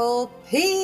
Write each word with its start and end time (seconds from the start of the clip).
beautiful 0.00 0.32
peeps. 0.48 0.80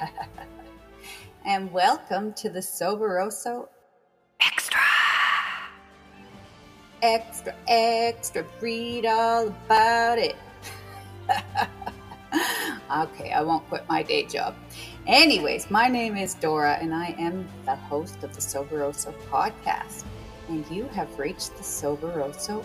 and 1.44 1.72
welcome 1.72 2.32
to 2.34 2.48
the 2.48 2.60
Soberoso 2.60 3.66
Extra. 4.40 4.78
Extra, 7.02 7.52
extra, 7.66 8.46
read 8.60 9.06
all 9.06 9.48
about 9.48 10.18
it. 10.18 10.36
okay, 12.96 13.32
I 13.32 13.42
won't 13.42 13.68
quit 13.68 13.82
my 13.88 14.04
day 14.04 14.24
job. 14.26 14.54
Anyways, 15.08 15.72
my 15.72 15.88
name 15.88 16.16
is 16.16 16.34
Dora, 16.34 16.78
and 16.80 16.94
I 16.94 17.16
am 17.18 17.48
the 17.64 17.74
host 17.74 18.22
of 18.22 18.32
the 18.34 18.40
Soberoso 18.40 19.12
podcast. 19.28 20.04
And 20.48 20.64
you 20.70 20.84
have 20.88 21.18
reached 21.18 21.56
the 21.56 21.64
Soberoso 21.64 22.64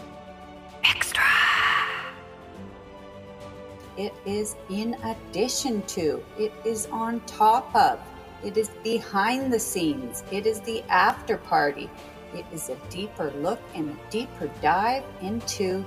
It 3.99 4.13
is 4.25 4.55
in 4.69 4.93
addition 5.03 5.81
to, 5.87 6.23
it 6.37 6.53
is 6.63 6.87
on 6.89 7.19
top 7.27 7.75
of, 7.75 7.99
it 8.41 8.55
is 8.55 8.69
behind 8.81 9.51
the 9.51 9.59
scenes, 9.59 10.23
it 10.31 10.45
is 10.45 10.61
the 10.61 10.83
after 10.83 11.35
party. 11.35 11.89
It 12.33 12.45
is 12.53 12.69
a 12.69 12.77
deeper 12.89 13.33
look 13.41 13.59
and 13.75 13.89
a 13.89 14.09
deeper 14.09 14.49
dive 14.61 15.03
into 15.21 15.83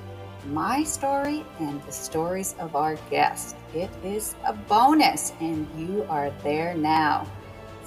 my 0.49 0.85
story 0.85 1.43
and 1.59 1.83
the 1.85 1.93
stories 1.93 2.55
of 2.59 2.77
our 2.77 2.97
guests. 3.09 3.55
It 3.73 3.89
is 4.05 4.35
a 4.45 4.53
bonus, 4.53 5.33
and 5.41 5.67
you 5.79 6.05
are 6.11 6.31
there 6.43 6.75
now. 6.75 7.27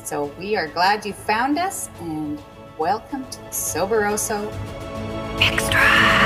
So 0.04 0.34
we 0.40 0.56
are 0.56 0.70
glad 0.70 1.06
you 1.06 1.14
found 1.14 1.60
us, 1.60 1.92
and 2.00 2.42
welcome 2.80 3.30
to 3.30 3.40
Soberoso 3.52 4.52
Extra. 5.40 6.25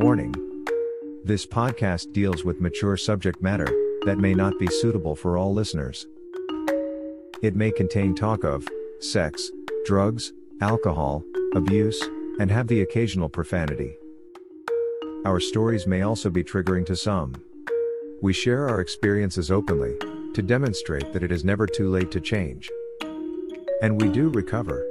Warning. 0.00 0.32
This 1.24 1.44
podcast 1.44 2.12
deals 2.12 2.44
with 2.44 2.60
mature 2.60 2.96
subject 2.96 3.42
matter 3.42 3.66
that 4.06 4.18
may 4.18 4.32
not 4.32 4.56
be 4.56 4.68
suitable 4.68 5.16
for 5.16 5.36
all 5.36 5.52
listeners. 5.52 6.06
It 7.42 7.56
may 7.56 7.72
contain 7.72 8.14
talk 8.14 8.44
of 8.44 8.68
sex, 9.00 9.50
drugs, 9.84 10.32
alcohol, 10.60 11.24
abuse, 11.56 12.00
and 12.38 12.48
have 12.48 12.68
the 12.68 12.82
occasional 12.82 13.28
profanity. 13.28 13.96
Our 15.26 15.40
stories 15.40 15.88
may 15.88 16.02
also 16.02 16.30
be 16.30 16.44
triggering 16.44 16.86
to 16.86 16.94
some. 16.94 17.34
We 18.22 18.32
share 18.32 18.68
our 18.68 18.80
experiences 18.80 19.50
openly 19.50 19.96
to 20.34 20.42
demonstrate 20.42 21.12
that 21.12 21.24
it 21.24 21.32
is 21.32 21.44
never 21.44 21.66
too 21.66 21.90
late 21.90 22.12
to 22.12 22.20
change. 22.20 22.70
And 23.82 24.00
we 24.00 24.08
do 24.10 24.28
recover. 24.28 24.87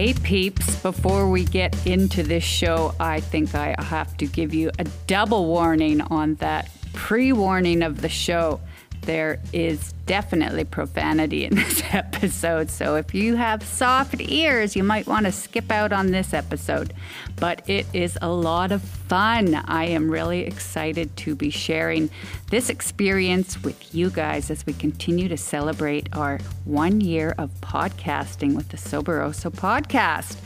Hey 0.00 0.14
peeps, 0.14 0.76
before 0.76 1.28
we 1.28 1.44
get 1.44 1.86
into 1.86 2.22
this 2.22 2.42
show, 2.42 2.94
I 2.98 3.20
think 3.20 3.54
I 3.54 3.74
have 3.78 4.16
to 4.16 4.26
give 4.26 4.54
you 4.54 4.70
a 4.78 4.84
double 5.06 5.44
warning 5.44 6.00
on 6.00 6.36
that 6.36 6.70
pre 6.94 7.34
warning 7.34 7.82
of 7.82 8.00
the 8.00 8.08
show 8.08 8.62
there 9.02 9.40
is 9.52 9.92
definitely 10.06 10.64
profanity 10.64 11.44
in 11.44 11.54
this 11.56 11.82
episode. 11.92 12.70
So 12.70 12.96
if 12.96 13.14
you 13.14 13.36
have 13.36 13.62
soft 13.62 14.20
ears, 14.20 14.76
you 14.76 14.82
might 14.82 15.06
want 15.06 15.26
to 15.26 15.32
skip 15.32 15.70
out 15.70 15.92
on 15.92 16.10
this 16.10 16.34
episode. 16.34 16.92
But 17.36 17.68
it 17.68 17.86
is 17.92 18.18
a 18.20 18.28
lot 18.28 18.72
of 18.72 18.82
fun. 18.82 19.54
I 19.54 19.86
am 19.86 20.10
really 20.10 20.40
excited 20.40 21.16
to 21.18 21.34
be 21.34 21.50
sharing 21.50 22.10
this 22.50 22.70
experience 22.70 23.62
with 23.62 23.94
you 23.94 24.10
guys 24.10 24.50
as 24.50 24.66
we 24.66 24.72
continue 24.72 25.28
to 25.28 25.36
celebrate 25.36 26.08
our 26.12 26.38
one 26.64 27.00
year 27.00 27.34
of 27.38 27.50
podcasting 27.60 28.54
with 28.54 28.68
the 28.68 28.76
Soberoso 28.76 29.50
podcast. 29.50 30.36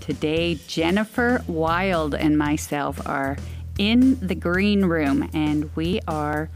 Today, 0.00 0.56
Jennifer 0.66 1.42
Wylde 1.46 2.14
and 2.14 2.36
myself 2.36 3.06
are 3.06 3.36
in 3.78 4.18
the 4.20 4.34
green 4.34 4.84
room 4.84 5.30
and 5.32 5.70
we 5.74 6.00
are 6.06 6.50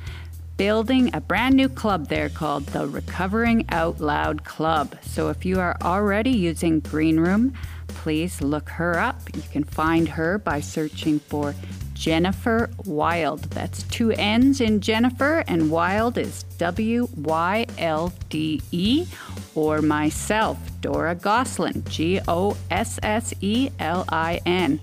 building 0.56 1.10
a 1.14 1.20
brand 1.20 1.54
new 1.56 1.68
club 1.68 2.08
there 2.08 2.28
called 2.28 2.66
the 2.66 2.86
Recovering 2.86 3.64
Out 3.70 4.00
Loud 4.00 4.44
Club. 4.44 4.96
So 5.02 5.28
if 5.28 5.44
you 5.44 5.58
are 5.58 5.76
already 5.82 6.30
using 6.30 6.80
Green 6.80 7.18
Room, 7.18 7.54
please 7.88 8.40
look 8.40 8.68
her 8.68 8.98
up. 8.98 9.20
You 9.34 9.42
can 9.50 9.64
find 9.64 10.08
her 10.08 10.38
by 10.38 10.60
searching 10.60 11.18
for 11.18 11.54
Jennifer 11.94 12.70
Wylde. 12.84 13.44
That's 13.50 13.82
two 13.84 14.12
N's 14.12 14.60
in 14.60 14.80
Jennifer, 14.80 15.44
and 15.46 15.70
Wylde 15.70 16.18
is 16.18 16.42
W 16.58 17.08
Y 17.16 17.66
L 17.78 18.12
D 18.28 18.60
E, 18.72 19.06
or 19.54 19.80
myself, 19.80 20.58
Dora 20.80 21.14
Gosselin, 21.14 21.84
G 21.88 22.20
O 22.28 22.56
S 22.70 22.98
S 23.02 23.32
E 23.40 23.70
L 23.78 24.04
I 24.08 24.40
N. 24.44 24.80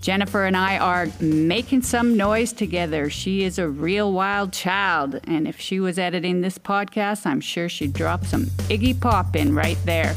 Jennifer 0.00 0.44
and 0.44 0.56
I 0.56 0.78
are 0.78 1.08
making 1.20 1.82
some 1.82 2.16
noise 2.16 2.52
together. 2.52 3.10
She 3.10 3.42
is 3.42 3.58
a 3.58 3.68
real 3.68 4.12
wild 4.12 4.52
child, 4.52 5.20
and 5.24 5.48
if 5.48 5.58
she 5.60 5.80
was 5.80 5.98
editing 5.98 6.40
this 6.40 6.56
podcast, 6.58 7.26
I'm 7.26 7.40
sure 7.40 7.68
she'd 7.68 7.92
drop 7.92 8.24
some 8.24 8.44
Iggy 8.70 9.00
Pop 9.00 9.34
in 9.34 9.54
right 9.54 9.78
there. 9.84 10.14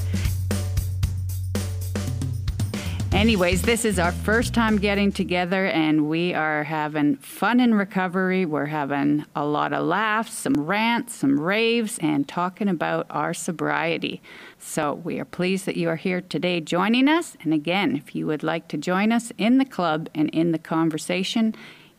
Anyways, 3.21 3.61
this 3.61 3.85
is 3.85 3.99
our 3.99 4.11
first 4.11 4.51
time 4.51 4.77
getting 4.77 5.11
together, 5.11 5.67
and 5.67 6.09
we 6.09 6.33
are 6.33 6.63
having 6.63 7.17
fun 7.17 7.59
in 7.59 7.75
recovery. 7.75 8.47
We're 8.47 8.65
having 8.65 9.25
a 9.35 9.45
lot 9.45 9.73
of 9.73 9.85
laughs, 9.85 10.33
some 10.33 10.55
rants, 10.55 11.17
some 11.17 11.39
raves, 11.39 11.99
and 11.99 12.27
talking 12.27 12.67
about 12.67 13.05
our 13.11 13.35
sobriety. 13.35 14.23
So 14.57 14.95
we 14.95 15.19
are 15.19 15.25
pleased 15.25 15.67
that 15.67 15.77
you 15.77 15.87
are 15.89 15.97
here 15.97 16.21
today 16.21 16.61
joining 16.61 17.07
us. 17.07 17.37
And 17.43 17.53
again, 17.53 17.95
if 17.95 18.15
you 18.15 18.25
would 18.25 18.41
like 18.41 18.67
to 18.69 18.77
join 18.77 19.11
us 19.11 19.31
in 19.37 19.59
the 19.59 19.65
club 19.65 20.09
and 20.15 20.27
in 20.31 20.51
the 20.51 20.57
conversation, 20.57 21.53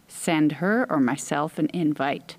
send 0.08 0.54
her 0.54 0.88
or 0.90 0.98
myself 0.98 1.56
an 1.56 1.70
invite. 1.72 2.34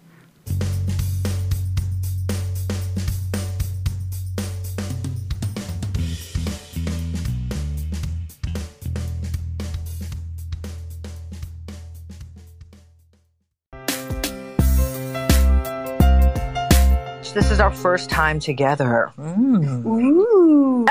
This 17.33 17.49
is 17.49 17.59
our 17.59 17.71
first 17.71 18.11
time 18.11 18.39
together. 18.39 19.11
Mm. 19.17 19.85
Ooh. 19.87 20.85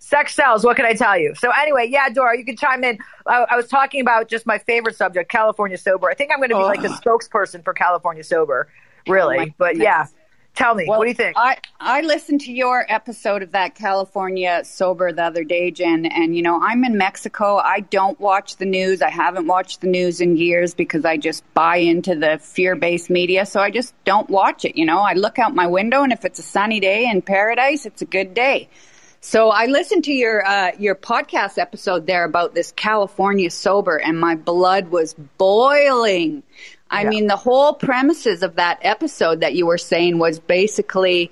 Sex 0.00 0.34
sells. 0.34 0.64
What 0.64 0.74
can 0.74 0.86
I 0.86 0.94
tell 0.94 1.16
you? 1.16 1.36
So 1.36 1.52
anyway, 1.56 1.86
yeah, 1.88 2.08
Dora, 2.08 2.36
you 2.36 2.44
can 2.44 2.56
chime 2.56 2.82
in. 2.82 2.98
I, 3.28 3.46
I 3.50 3.56
was 3.56 3.68
talking 3.68 4.00
about 4.00 4.28
just 4.28 4.44
my 4.44 4.58
favorite 4.58 4.96
subject, 4.96 5.30
California 5.30 5.78
sober. 5.78 6.10
I 6.10 6.14
think 6.14 6.32
I'm 6.32 6.38
going 6.38 6.48
to 6.48 6.56
be 6.56 6.60
oh. 6.60 6.66
like 6.66 6.82
the 6.82 6.88
spokesperson 6.88 7.62
for 7.62 7.72
California 7.72 8.24
sober, 8.24 8.68
really. 9.06 9.38
Oh 9.38 9.54
but 9.56 9.76
yeah, 9.76 10.06
Tell 10.58 10.74
me, 10.74 10.86
well, 10.88 10.98
what 10.98 11.04
do 11.04 11.10
you 11.10 11.14
think? 11.14 11.36
I, 11.36 11.58
I 11.78 12.00
listened 12.00 12.40
to 12.42 12.52
your 12.52 12.84
episode 12.88 13.44
of 13.44 13.52
that 13.52 13.76
California 13.76 14.62
sober 14.64 15.12
the 15.12 15.22
other 15.22 15.44
day, 15.44 15.70
Jen, 15.70 16.04
and 16.04 16.34
you 16.34 16.42
know, 16.42 16.60
I'm 16.60 16.82
in 16.82 16.98
Mexico. 16.98 17.58
I 17.58 17.78
don't 17.78 18.18
watch 18.18 18.56
the 18.56 18.66
news. 18.66 19.00
I 19.00 19.08
haven't 19.08 19.46
watched 19.46 19.82
the 19.82 19.86
news 19.86 20.20
in 20.20 20.36
years 20.36 20.74
because 20.74 21.04
I 21.04 21.16
just 21.16 21.44
buy 21.54 21.76
into 21.76 22.16
the 22.16 22.38
fear 22.38 22.74
based 22.74 23.08
media. 23.08 23.46
So 23.46 23.60
I 23.60 23.70
just 23.70 23.94
don't 24.04 24.28
watch 24.28 24.64
it. 24.64 24.76
You 24.76 24.84
know, 24.84 24.98
I 24.98 25.12
look 25.12 25.38
out 25.38 25.54
my 25.54 25.68
window 25.68 26.02
and 26.02 26.12
if 26.12 26.24
it's 26.24 26.40
a 26.40 26.42
sunny 26.42 26.80
day 26.80 27.08
in 27.08 27.22
paradise, 27.22 27.86
it's 27.86 28.02
a 28.02 28.06
good 28.06 28.34
day. 28.34 28.68
So 29.20 29.50
I 29.50 29.66
listened 29.66 30.04
to 30.04 30.12
your 30.12 30.44
uh, 30.44 30.72
your 30.78 30.94
podcast 30.94 31.58
episode 31.58 32.06
there 32.06 32.24
about 32.24 32.54
this 32.54 32.72
California 32.72 33.50
sober, 33.50 33.96
and 33.96 34.18
my 34.18 34.36
blood 34.36 34.88
was 34.88 35.14
boiling 35.14 36.44
I 36.90 37.02
yeah. 37.02 37.08
mean, 37.10 37.26
the 37.26 37.36
whole 37.36 37.74
premises 37.74 38.42
of 38.42 38.56
that 38.56 38.78
episode 38.82 39.40
that 39.40 39.54
you 39.54 39.66
were 39.66 39.78
saying 39.78 40.18
was 40.18 40.38
basically, 40.38 41.30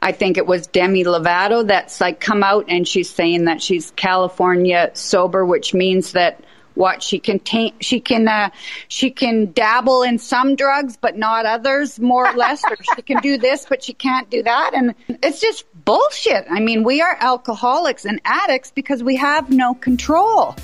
I 0.00 0.12
think 0.12 0.36
it 0.36 0.46
was 0.46 0.66
Demi 0.66 1.04
Lovato 1.04 1.66
that's 1.66 2.00
like 2.00 2.20
come 2.20 2.42
out 2.42 2.66
and 2.68 2.86
she's 2.86 3.08
saying 3.08 3.44
that 3.44 3.62
she's 3.62 3.92
California 3.92 4.90
sober, 4.94 5.44
which 5.44 5.74
means 5.74 6.12
that 6.12 6.40
what 6.74 7.02
she 7.02 7.18
can 7.18 7.38
ta- 7.38 7.72
she 7.80 8.00
can 8.00 8.28
uh, 8.28 8.50
she 8.88 9.10
can 9.10 9.52
dabble 9.52 10.02
in 10.02 10.18
some 10.18 10.56
drugs 10.56 10.98
but 10.98 11.16
not 11.16 11.46
others 11.46 11.98
more 11.98 12.28
or 12.28 12.34
less 12.34 12.62
or 12.64 12.76
she 12.94 13.00
can 13.00 13.18
do 13.22 13.38
this 13.38 13.64
but 13.66 13.82
she 13.82 13.94
can't 13.94 14.28
do 14.28 14.42
that 14.42 14.72
and 14.74 14.94
it's 15.08 15.40
just 15.40 15.64
bullshit. 15.86 16.44
I 16.50 16.60
mean 16.60 16.84
we 16.84 17.00
are 17.00 17.16
alcoholics 17.18 18.04
and 18.04 18.20
addicts 18.26 18.72
because 18.72 19.02
we 19.02 19.16
have 19.16 19.48
no 19.48 19.72
control. 19.72 20.54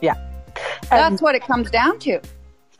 Yeah. 0.00 0.14
That's 0.88 1.20
what 1.20 1.34
it 1.34 1.42
comes 1.42 1.70
down 1.70 1.98
to 2.00 2.22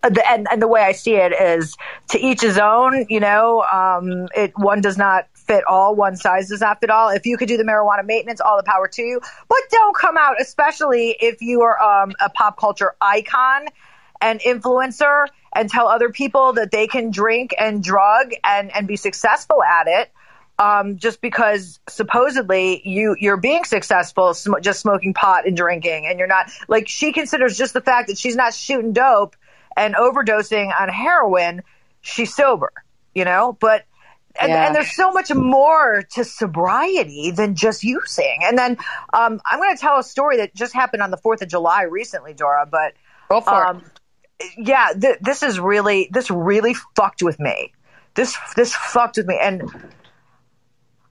and, 0.02 0.46
and 0.50 0.62
the 0.62 0.68
way 0.68 0.82
I 0.82 0.92
see 0.92 1.14
it 1.14 1.32
is 1.32 1.76
to 2.08 2.18
each 2.18 2.40
his 2.40 2.58
own, 2.58 3.06
you 3.08 3.20
know, 3.20 3.62
um, 3.62 4.28
it, 4.34 4.52
one 4.56 4.80
does 4.80 4.96
not 4.96 5.26
fit 5.34 5.64
all, 5.64 5.94
one 5.94 6.16
size 6.16 6.48
does 6.48 6.60
not 6.60 6.80
fit 6.80 6.90
all. 6.90 7.08
If 7.10 7.26
you 7.26 7.36
could 7.36 7.48
do 7.48 7.56
the 7.56 7.64
marijuana 7.64 8.04
maintenance, 8.04 8.40
all 8.40 8.56
the 8.56 8.62
power 8.62 8.88
to 8.88 9.02
you, 9.02 9.20
but 9.48 9.58
don't 9.70 9.96
come 9.96 10.16
out, 10.16 10.40
especially 10.40 11.16
if 11.20 11.42
you 11.42 11.62
are, 11.62 11.80
um, 11.82 12.12
a 12.20 12.30
pop 12.30 12.58
culture 12.58 12.94
icon 13.00 13.66
and 14.20 14.40
influencer 14.40 15.26
and 15.52 15.68
tell 15.68 15.88
other 15.88 16.10
people 16.10 16.54
that 16.54 16.70
they 16.70 16.86
can 16.86 17.10
drink 17.10 17.54
and 17.58 17.82
drug 17.82 18.32
and, 18.44 18.74
and 18.74 18.86
be 18.86 18.96
successful 18.96 19.62
at 19.62 19.86
it. 19.86 20.10
Um, 20.58 20.98
just 20.98 21.22
because 21.22 21.80
supposedly 21.88 22.86
you 22.86 23.16
you're 23.18 23.38
being 23.38 23.64
successful 23.64 24.34
sm- 24.34 24.60
just 24.60 24.80
smoking 24.80 25.14
pot 25.14 25.46
and 25.46 25.56
drinking 25.56 26.06
and 26.06 26.18
you're 26.18 26.28
not 26.28 26.50
like 26.68 26.86
she 26.86 27.14
considers 27.14 27.56
just 27.56 27.72
the 27.72 27.80
fact 27.80 28.08
that 28.08 28.18
she's 28.18 28.36
not 28.36 28.52
shooting 28.52 28.92
dope 28.92 29.36
and 29.80 29.94
overdosing 29.94 30.72
on 30.78 30.88
heroin 30.88 31.62
she's 32.00 32.34
sober 32.34 32.72
you 33.14 33.24
know 33.24 33.56
but 33.60 33.84
and, 34.38 34.50
yeah. 34.50 34.66
and, 34.66 34.74
there's 34.74 34.92
so 34.92 35.10
much 35.10 35.34
more 35.34 36.04
to 36.12 36.24
sobriety 36.24 37.32
than 37.32 37.56
just 37.56 37.82
using. 37.82 38.38
And 38.42 38.56
then 38.56 38.76
um, 39.12 39.40
I'm 39.44 39.58
going 39.58 39.74
to 39.74 39.80
tell 39.80 39.98
a 39.98 40.04
story 40.04 40.36
that 40.36 40.54
just 40.54 40.72
happened 40.72 41.02
on 41.02 41.10
the 41.10 41.16
4th 41.16 41.42
of 41.42 41.48
July 41.48 41.82
recently, 41.82 42.32
Dora. 42.32 42.66
But 42.70 42.94
Go 43.28 43.40
for 43.40 43.66
um, 43.66 43.84
it. 44.38 44.68
yeah, 44.68 44.88
th- 44.98 45.18
this 45.20 45.42
is 45.42 45.58
really 45.58 46.08
this 46.12 46.30
really 46.30 46.74
fucked 46.96 47.22
with 47.22 47.40
me. 47.40 47.72
This 48.14 48.36
this 48.56 48.74
fucked 48.74 49.16
with 49.16 49.26
me, 49.26 49.38
and 49.40 49.62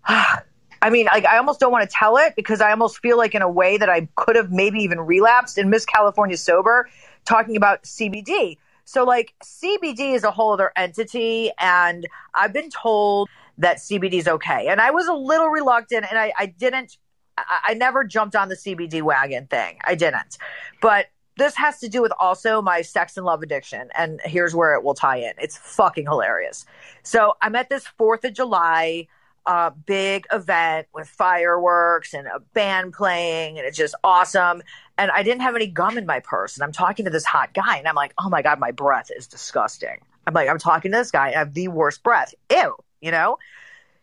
uh, 0.06 0.38
I 0.82 0.90
mean, 0.90 1.08
like 1.08 1.26
I 1.26 1.38
almost 1.38 1.60
don't 1.60 1.74
want 1.74 1.90
to 1.90 1.94
tell 1.94 2.18
it 2.18 2.36
because 2.38 2.62
I 2.62 2.72
almost 2.72 3.00
feel 3.00 3.18
like 3.18 3.36
in 3.36 3.42
a 3.42 3.50
way 3.50 3.78
that 3.78 3.90
I 3.90 4.08
could 4.16 4.38
have 4.38 4.50
maybe 4.50 4.80
even 4.84 5.00
relapsed 5.02 5.58
in 5.58 5.70
Miss 5.70 5.84
California 5.84 6.38
sober, 6.38 6.90
talking 7.30 7.56
about 7.56 7.84
CBD. 7.84 8.58
So, 8.86 9.04
like, 9.04 9.36
CBD 9.44 10.16
is 10.16 10.24
a 10.24 10.32
whole 10.32 10.52
other 10.52 10.72
entity, 10.76 11.52
and 11.60 12.08
I've 12.34 12.52
been 12.52 12.72
told 12.72 13.30
that 13.60 13.78
CBD 13.78 14.14
is 14.14 14.28
okay. 14.28 14.68
And 14.68 14.82
I 14.82 14.90
was 14.90 15.08
a 15.08 15.14
little 15.14 15.50
reluctant, 15.50 16.08
and 16.10 16.18
I, 16.18 16.34
I 16.38 16.48
didn't, 16.48 16.98
I, 17.38 17.44
I 17.68 17.74
never 17.76 18.04
jumped 18.04 18.36
on 18.36 18.50
the 18.50 18.56
CBD 18.56 19.04
wagon 19.04 19.46
thing. 19.46 19.78
I 19.84 19.94
didn't. 19.94 20.40
But 20.82 21.08
this 21.38 21.56
has 21.56 21.80
to 21.82 21.88
do 21.88 22.02
with 22.02 22.12
also 22.20 22.64
my 22.64 22.82
sex 22.82 23.16
and 23.16 23.26
love 23.26 23.44
addiction. 23.44 23.90
And 23.96 24.20
here's 24.26 24.56
where 24.56 24.74
it 24.74 24.84
will 24.84 24.96
tie 24.96 25.18
in 25.18 25.34
it's 25.38 25.56
fucking 25.56 26.06
hilarious. 26.06 26.66
So, 27.04 27.36
I'm 27.44 27.56
at 27.56 27.70
this 27.70 27.86
4th 28.00 28.24
of 28.24 28.34
July 28.34 29.08
uh, 29.46 29.72
big 29.86 30.26
event 30.32 30.88
with 30.94 31.08
fireworks 31.08 32.14
and 32.14 32.28
a 32.28 32.40
band 32.54 32.94
playing, 32.94 33.58
and 33.58 33.66
it's 33.68 33.78
just 33.78 33.96
awesome. 34.04 34.62
And 34.98 35.12
I 35.12 35.24
didn't 35.24 35.42
have 35.42 35.56
any 35.56 35.68
gum 35.68 35.98
in 35.98 36.06
my 36.06 36.20
purse. 36.20 36.56
And 36.56 36.64
I'm 36.64 36.72
talking 36.72 37.06
to 37.06 37.12
this 37.12 37.26
hot 37.26 37.54
guy, 37.54 37.78
and 37.78 37.88
I'm 37.88 37.96
like, 37.96 38.14
oh 38.18 38.30
my 38.30 38.42
God, 38.42 38.60
my 38.60 38.72
breath 38.72 39.10
is 39.16 39.28
disgusting. 39.28 39.98
I'm 40.28 40.34
like, 40.34 40.50
I'm 40.50 40.60
talking 40.60 40.92
to 40.92 40.98
this 40.98 41.12
guy, 41.12 41.28
and 41.28 41.36
I 41.36 41.40
have 41.40 41.54
the 41.54 41.70
worst 41.70 42.04
breath. 42.04 42.34
Ew, 42.52 42.76
you 43.02 43.12
know? 43.12 43.38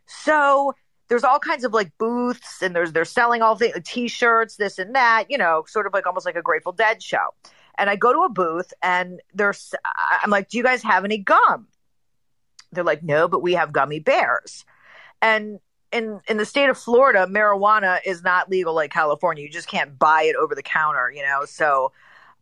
So 0.06 0.74
there's 1.08 1.24
all 1.24 1.38
kinds 1.38 1.64
of 1.64 1.72
like 1.72 1.96
booths, 1.98 2.62
and 2.62 2.74
there's 2.74 2.92
they're 2.92 3.04
selling 3.04 3.42
all 3.42 3.54
the 3.54 3.80
t-shirts, 3.84 4.56
this 4.56 4.78
and 4.78 4.94
that, 4.94 5.26
you 5.28 5.38
know, 5.38 5.64
sort 5.68 5.86
of 5.86 5.92
like 5.92 6.06
almost 6.06 6.26
like 6.26 6.36
a 6.36 6.42
Grateful 6.42 6.72
Dead 6.72 7.02
show. 7.02 7.34
And 7.78 7.90
I 7.90 7.96
go 7.96 8.12
to 8.12 8.20
a 8.20 8.28
booth, 8.28 8.72
and 8.82 9.20
there's, 9.34 9.74
I'm 10.22 10.30
like, 10.30 10.48
do 10.48 10.56
you 10.56 10.64
guys 10.64 10.82
have 10.82 11.04
any 11.04 11.18
gum? 11.18 11.68
They're 12.72 12.82
like, 12.82 13.02
no, 13.02 13.28
but 13.28 13.42
we 13.42 13.52
have 13.52 13.72
gummy 13.72 14.00
bears. 14.00 14.64
And 15.22 15.60
in 15.92 16.20
in 16.28 16.36
the 16.36 16.44
state 16.44 16.68
of 16.68 16.78
Florida, 16.78 17.26
marijuana 17.28 17.98
is 18.04 18.22
not 18.22 18.50
legal 18.50 18.74
like 18.74 18.90
California. 18.92 19.42
You 19.44 19.50
just 19.50 19.68
can't 19.68 19.98
buy 19.98 20.22
it 20.22 20.36
over 20.36 20.54
the 20.54 20.62
counter, 20.62 21.10
you 21.10 21.22
know. 21.22 21.44
So 21.44 21.92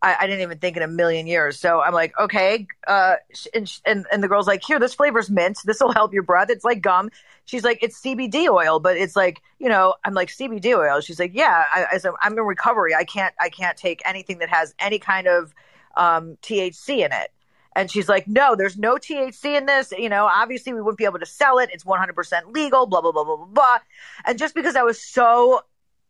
I, 0.02 0.16
I 0.20 0.26
didn't 0.26 0.42
even 0.42 0.58
think 0.58 0.76
in 0.76 0.82
a 0.82 0.88
million 0.88 1.26
years. 1.26 1.58
So 1.58 1.80
I'm 1.80 1.94
like, 1.94 2.18
okay. 2.18 2.66
Uh, 2.86 3.16
and, 3.54 3.80
and 3.86 4.06
and 4.12 4.22
the 4.22 4.28
girl's 4.28 4.46
like, 4.46 4.62
here, 4.62 4.78
this 4.78 4.94
flavor's 4.94 5.30
mint. 5.30 5.58
This 5.64 5.80
will 5.80 5.92
help 5.92 6.12
your 6.12 6.22
breath. 6.22 6.50
It's 6.50 6.64
like 6.64 6.82
gum. 6.82 7.10
She's 7.46 7.64
like, 7.64 7.78
it's 7.82 8.00
CBD 8.00 8.48
oil, 8.48 8.80
but 8.80 8.96
it's 8.96 9.16
like, 9.16 9.40
you 9.58 9.68
know, 9.68 9.94
I'm 10.04 10.14
like 10.14 10.28
CBD 10.28 10.76
oil. 10.76 11.00
She's 11.00 11.18
like, 11.18 11.32
yeah. 11.34 11.64
I, 11.72 11.86
I 11.92 11.98
said, 11.98 12.12
I'm 12.22 12.32
in 12.36 12.44
recovery. 12.44 12.94
I 12.94 13.04
can't 13.04 13.34
I 13.40 13.48
can't 13.48 13.76
take 13.76 14.02
anything 14.04 14.38
that 14.38 14.48
has 14.48 14.74
any 14.78 14.98
kind 14.98 15.26
of 15.26 15.54
um, 15.96 16.36
THC 16.42 17.04
in 17.04 17.12
it. 17.12 17.30
And 17.76 17.90
she's 17.90 18.08
like, 18.08 18.28
no, 18.28 18.54
there's 18.54 18.76
no 18.76 18.96
THC 18.96 19.56
in 19.56 19.66
this. 19.66 19.92
You 19.96 20.08
know, 20.08 20.26
obviously 20.26 20.72
we 20.72 20.80
wouldn't 20.80 20.98
be 20.98 21.04
able 21.04 21.18
to 21.18 21.26
sell 21.26 21.58
it. 21.58 21.70
It's 21.72 21.84
100% 21.84 22.54
legal, 22.54 22.86
blah, 22.86 23.00
blah, 23.00 23.12
blah, 23.12 23.24
blah, 23.24 23.36
blah, 23.36 23.46
blah. 23.46 23.78
And 24.24 24.38
just 24.38 24.54
because 24.54 24.76
I 24.76 24.82
was 24.82 25.00
so 25.00 25.62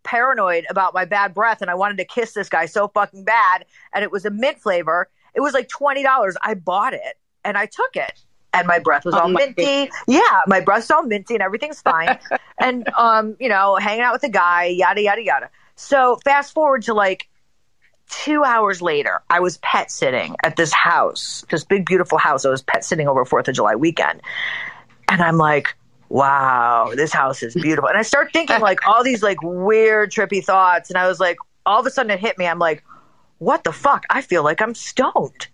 paranoid 0.02 0.66
about 0.68 0.92
my 0.92 1.06
bad 1.06 1.32
breath 1.32 1.62
and 1.62 1.70
I 1.70 1.74
wanted 1.74 1.96
to 1.98 2.04
kiss 2.04 2.32
this 2.32 2.48
guy 2.48 2.66
so 2.66 2.88
fucking 2.88 3.24
bad 3.24 3.64
and 3.94 4.04
it 4.04 4.12
was 4.12 4.24
a 4.26 4.30
mint 4.30 4.60
flavor, 4.60 5.08
it 5.34 5.40
was 5.40 5.54
like 5.54 5.68
$20. 5.68 6.34
I 6.42 6.54
bought 6.54 6.92
it 6.92 7.18
and 7.44 7.56
I 7.56 7.66
took 7.66 7.96
it. 7.96 8.20
And 8.52 8.68
my 8.68 8.78
breath 8.78 9.04
was 9.04 9.14
oh 9.14 9.20
all 9.20 9.28
minty. 9.28 9.90
Yeah, 10.06 10.20
my 10.46 10.60
breath's 10.60 10.88
all 10.88 11.02
minty 11.02 11.34
and 11.34 11.42
everything's 11.42 11.80
fine. 11.80 12.18
and, 12.58 12.88
um, 12.96 13.36
you 13.40 13.48
know, 13.48 13.74
hanging 13.76 14.02
out 14.02 14.12
with 14.12 14.22
the 14.22 14.28
guy, 14.28 14.66
yada, 14.66 15.02
yada, 15.02 15.24
yada. 15.24 15.50
So 15.74 16.20
fast 16.24 16.52
forward 16.54 16.82
to 16.82 16.94
like 16.94 17.28
two 18.22 18.44
hours 18.44 18.80
later, 18.80 19.22
I 19.28 19.40
was 19.40 19.58
pet 19.58 19.90
sitting 19.90 20.36
at 20.44 20.56
this 20.56 20.72
house, 20.72 21.44
this 21.50 21.64
big, 21.64 21.84
beautiful 21.84 22.16
house. 22.18 22.44
I 22.44 22.50
was 22.50 22.62
pet 22.62 22.84
sitting 22.84 23.08
over 23.08 23.24
4th 23.24 23.48
of 23.48 23.54
July 23.54 23.74
weekend. 23.74 24.22
And 25.08 25.20
I'm 25.20 25.36
like, 25.36 25.74
wow, 26.08 26.92
this 26.94 27.12
house 27.12 27.42
is 27.42 27.54
beautiful. 27.54 27.88
And 27.88 27.98
I 27.98 28.02
start 28.02 28.32
thinking 28.32 28.60
like 28.60 28.86
all 28.86 29.02
these 29.02 29.22
like 29.22 29.38
weird, 29.42 30.12
trippy 30.12 30.44
thoughts. 30.44 30.90
And 30.90 30.98
I 30.98 31.08
was 31.08 31.18
like, 31.18 31.36
all 31.66 31.80
of 31.80 31.86
a 31.86 31.90
sudden 31.90 32.10
it 32.10 32.20
hit 32.20 32.38
me. 32.38 32.46
I'm 32.46 32.58
like, 32.58 32.84
what 33.38 33.64
the 33.64 33.72
fuck? 33.72 34.04
I 34.08 34.22
feel 34.22 34.44
like 34.44 34.62
I'm 34.62 34.74
stoned. 34.74 35.48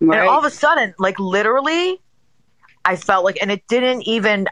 Right. 0.00 0.20
And 0.20 0.28
all 0.28 0.38
of 0.38 0.44
a 0.44 0.50
sudden, 0.50 0.94
like 0.98 1.18
literally, 1.18 2.00
I 2.84 2.94
felt 2.96 3.24
like, 3.24 3.38
and 3.42 3.50
it 3.50 3.66
didn't 3.66 4.02
even, 4.02 4.46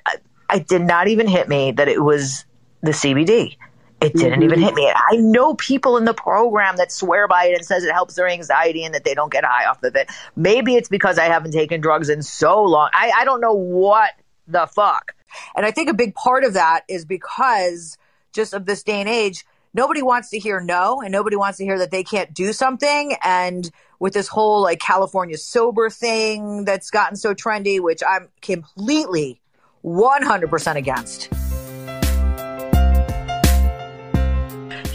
it 0.53 0.67
did 0.67 0.83
not 0.83 1.07
even 1.07 1.29
hit 1.29 1.49
me 1.49 1.71
that 1.73 1.87
it 1.87 2.03
was 2.03 2.45
the 2.83 2.91
CBD. 2.91 3.57
It 4.01 4.13
didn't 4.13 4.35
mm-hmm. 4.35 4.43
even 4.43 4.61
hit 4.61 4.75
me. 4.75 4.93
I 4.95 5.17
know 5.17 5.55
people 5.55 5.97
in 5.97 6.05
the 6.05 6.13
program 6.13 6.77
that 6.77 6.93
swear 6.93 7.27
by 7.27 7.47
it 7.47 7.55
and 7.55 7.65
says 7.65 7.83
it 7.83 7.93
helps 7.93 8.15
their 8.15 8.29
anxiety 8.29 8.85
and 8.85 8.95
that 8.95 9.05
they 9.05 9.15
don't 9.15 9.33
get 9.33 9.45
high 9.45 9.65
off 9.65 9.83
of 9.83 9.97
it. 9.97 10.11
Maybe 10.37 10.75
it's 10.75 10.89
because 10.89 11.19
I 11.19 11.25
haven't 11.25 11.53
taken 11.53 11.81
drugs 11.81 12.11
in 12.11 12.23
so 12.23 12.63
long. 12.63 12.91
I, 12.93 13.13
I 13.19 13.25
don't 13.25 13.41
know 13.41 13.55
what 13.55 14.11
the 14.47 14.67
fuck. 14.67 15.15
And 15.55 15.65
I 15.65 15.71
think 15.71 15.89
a 15.89 15.95
big 15.95 16.15
part 16.15 16.45
of 16.45 16.55
that 16.55 16.83
is 16.89 17.05
because 17.07 17.97
just 18.33 18.53
of 18.53 18.67
this 18.67 18.83
day 18.83 19.01
and 19.01 19.09
age, 19.09 19.47
nobody 19.73 20.03
wants 20.03 20.29
to 20.31 20.39
hear 20.39 20.61
no 20.61 21.01
and 21.01 21.11
nobody 21.11 21.37
wants 21.37 21.59
to 21.59 21.65
hear 21.65 21.79
that 21.79 21.91
they 21.91 22.05
can't 22.05 22.35
do 22.35 22.53
something. 22.53 23.17
And 23.25 23.71
with 23.99 24.13
this 24.13 24.29
whole 24.29 24.61
like 24.61 24.79
California 24.79 25.39
sober 25.39 25.89
thing 25.89 26.67
that's 26.67 26.91
gotten 26.91 27.17
so 27.17 27.35
trendy, 27.35 27.81
which 27.81 28.03
I'm 28.07 28.29
completely 28.43 29.41
100% 29.85 30.77
against. 30.77 31.33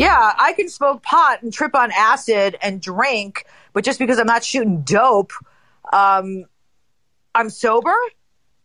Yeah, 0.02 0.34
I 0.36 0.54
can 0.54 0.68
smoke 0.68 1.04
pot 1.04 1.44
and 1.44 1.54
trip 1.54 1.76
on 1.76 1.92
acid 1.92 2.58
and 2.62 2.82
drink, 2.82 3.46
but 3.72 3.84
just 3.84 4.00
because 4.00 4.18
I'm 4.18 4.26
not 4.26 4.44
shooting 4.44 4.82
dope, 4.82 5.32
um, 5.94 6.46
I'm 7.36 7.52
sober? 7.52 7.94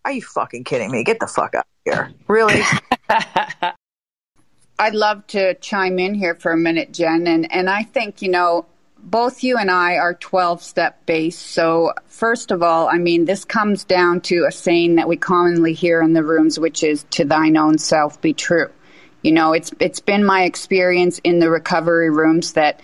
Are 0.07 0.13
you 0.13 0.23
fucking 0.23 0.65
kidding 0.65 0.91
me? 0.91 1.05
Get 1.05 1.21
the 1.21 1.27
fuck 1.27 1.55
out 1.55 1.67
of 1.87 1.93
here. 1.93 2.11
Really? 2.27 2.63
I'd 4.79 4.95
love 4.95 5.27
to 5.29 5.55
chime 5.55 5.99
in 5.99 6.15
here 6.15 6.35
for 6.35 6.53
a 6.53 6.57
minute, 6.57 6.93
Jen. 6.93 7.27
And, 7.27 7.53
and 7.53 7.69
I 7.69 7.83
think, 7.83 8.23
you 8.23 8.31
know, 8.31 8.65
both 8.99 9.45
you 9.45 9.59
and 9.59 9.71
I 9.71 9.97
are 9.97 10.15
12 10.15 10.63
step 10.63 11.05
based. 11.05 11.43
So, 11.43 11.93
first 12.07 12.51
of 12.51 12.63
all, 12.63 12.89
I 12.89 12.97
mean, 12.97 13.27
this 13.27 13.45
comes 13.45 13.85
down 13.85 14.23
to 14.23 14.47
a 14.49 14.53
saying 14.53 14.95
that 14.97 15.07
we 15.07 15.17
commonly 15.17 15.75
hear 15.75 16.01
in 16.01 16.15
the 16.15 16.25
rooms, 16.25 16.59
which 16.59 16.83
is 16.83 17.05
to 17.11 17.27
thine 17.27 17.59
own 17.59 17.77
self 17.77 18.21
be 18.23 18.33
true. 18.33 18.71
You 19.27 19.33
know, 19.33 19.55
it's 19.55 19.73
it's 19.81 19.99
been 19.99 20.25
my 20.25 20.45
experience 20.45 21.19
in 21.25 21.41
the 21.41 21.51
recovery 21.51 22.11
rooms 22.11 22.53
that 22.53 22.79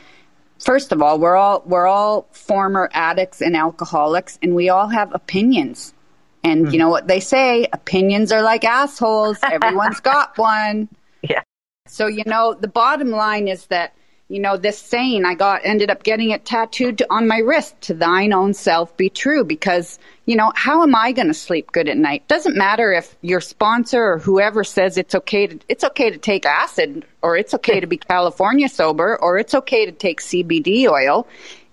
first 0.59 0.91
of 0.91 1.01
all, 1.01 1.21
we're 1.21 1.37
all 1.37 1.63
we're 1.65 1.87
all 1.87 2.27
former 2.33 2.91
addicts 2.93 3.41
and 3.41 3.57
alcoholics 3.57 4.41
and 4.43 4.53
we 4.57 4.69
all 4.69 4.89
have 4.89 5.15
opinions. 5.15 5.95
And 6.43 6.65
mm-hmm. 6.65 6.73
you 6.73 6.79
know 6.81 6.89
what 6.89 7.07
they 7.07 7.21
say, 7.21 7.69
opinions 7.73 8.33
are 8.33 8.43
like 8.43 8.65
assholes. 8.65 9.39
Everyone's 9.41 10.01
got 10.13 10.37
one. 10.37 10.89
Yeah. 11.23 11.43
So, 11.87 12.09
you 12.09 12.25
know, 12.27 12.55
the 12.55 12.67
bottom 12.67 13.13
line 13.13 13.47
is 13.47 13.67
that 13.67 13.95
you 14.29 14.41
know, 14.41 14.57
this 14.57 14.79
saying 14.79 15.25
I 15.25 15.35
got 15.35 15.61
ended 15.65 15.91
up 15.91 16.03
getting 16.03 16.31
it 16.31 16.45
tattooed 16.45 17.03
on 17.11 17.29
my 17.29 17.39
wrist 17.39 17.79
to 17.83 17.95
thine 17.95 18.33
own 18.33 18.55
self 18.55 18.97
be 18.97 19.11
true 19.11 19.45
because, 19.45 19.99
you 20.25 20.37
know, 20.37 20.53
how 20.55 20.83
am 20.83 20.95
I 20.95 21.13
going 21.13 21.29
to 21.29 21.35
sleep 21.35 21.71
good 21.73 21.89
at 21.89 21.99
night? 21.99 22.27
Doesn't 22.29 22.57
matter 22.57 22.93
if 22.93 23.15
your 23.21 23.41
sponsor 23.41 24.03
or 24.03 24.19
whoever 24.19 24.65
says 24.65 24.97
it's 24.97 25.15
okay 25.15 25.49
to 25.49 25.59
it's 25.69 25.85
okay 25.85 26.11
to 26.11 26.19
take 26.19 26.47
acid 26.47 27.05
or 27.21 27.37
it's 27.37 27.53
okay 27.55 27.81
to 27.81 27.87
be 27.87 27.97
California 28.09 28.69
sober 28.69 29.19
or 29.21 29.39
it's 29.39 29.55
okay 29.55 29.87
to 29.87 29.93
take 29.93 30.21
CBD 30.21 30.89
oil. 30.89 31.27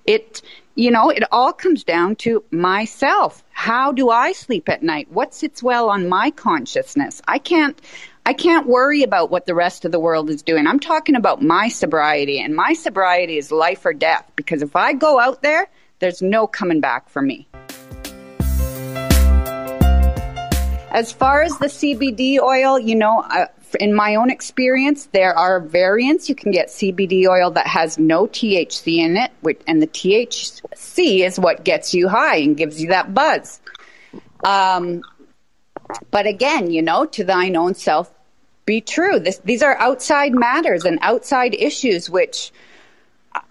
It 0.06 0.42
you 0.76 0.92
know, 0.92 1.10
it 1.10 1.24
all 1.32 1.52
comes 1.52 1.84
down 1.84 2.16
to 2.16 2.42
myself. 2.52 3.44
How 3.52 3.92
do 3.92 4.10
I 4.10 4.32
sleep 4.32 4.70
at 4.70 4.82
night? 4.82 5.12
What 5.12 5.34
sits 5.34 5.62
well 5.62 5.90
on 5.90 6.08
my 6.08 6.32
consciousness? 6.32 7.22
I 7.28 7.38
can't 7.38 7.80
I 8.26 8.34
can't 8.34 8.68
worry 8.68 9.04
about 9.04 9.32
what 9.32 9.46
the 9.46 9.56
rest 9.56 9.86
of 9.86 9.92
the 9.92 10.00
world 10.00 10.30
is 10.30 10.42
doing. 10.42 10.68
I'm 10.68 10.80
talking 10.80 11.16
about 11.16 11.42
my 11.42 11.68
sobriety, 11.68 12.40
and 12.40 12.56
my 12.56 12.74
sobriety 12.74 13.38
is 13.38 13.52
life 13.52 13.86
or 13.86 13.94
death 13.94 14.30
because 14.36 14.62
if 14.62 14.76
I 14.76 14.94
go 14.94 15.20
out 15.20 15.42
there, 15.42 15.70
there's 16.00 16.22
no 16.22 16.48
coming 16.48 16.80
back 16.80 17.10
for 17.10 17.22
me. 17.22 17.48
As 20.92 21.12
far 21.12 21.44
as 21.44 21.58
the 21.60 21.68
CBD 21.68 22.40
oil, 22.40 22.80
you 22.80 22.96
know, 22.96 23.20
uh, 23.20 23.46
in 23.80 23.94
my 23.94 24.16
own 24.16 24.32
experience, 24.32 25.06
there 25.08 25.38
are 25.38 25.60
variants. 25.60 26.30
You 26.30 26.36
can 26.36 26.52
get 26.52 26.70
CBD 26.70 27.28
oil 27.28 27.52
that 27.52 27.68
has 27.68 28.00
no 28.00 28.26
THC 28.26 28.98
in 28.98 29.18
it, 29.18 29.32
and 29.68 29.82
the 29.82 29.88
THC 29.88 31.26
is 31.26 31.40
what 31.40 31.64
gets 31.64 31.94
you 31.94 32.08
high 32.08 32.38
and 32.38 32.58
gives 32.58 32.82
you 32.82 32.90
that 32.90 33.14
buzz. 33.14 33.62
Um, 34.44 35.04
but 36.12 36.28
again, 36.28 36.72
you 36.72 36.82
know, 36.82 37.06
to 37.06 37.24
thine 37.24 37.56
own 37.56 37.74
self 37.74 38.12
be 38.66 38.82
true. 38.82 39.20
This, 39.20 39.40
these 39.40 39.64
are 39.64 39.76
outside 39.78 40.34
matters 40.34 40.86
and 40.86 41.00
outside 41.02 41.56
issues, 41.56 42.08
which 42.08 42.52